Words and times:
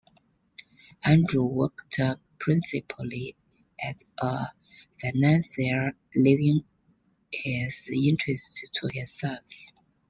Andrew 1.05 1.45
worked 1.45 1.99
principally 2.39 3.35
as 3.79 4.03
a 4.17 4.47
financier 4.99 5.95
leaving 6.15 6.63
his 7.31 7.87
interests 7.93 8.67
to 8.71 8.87
his 8.91 9.11
sons. 9.19 9.71